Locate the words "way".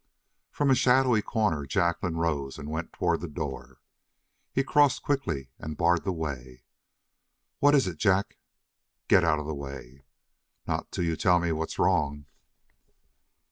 6.11-6.63, 9.53-10.03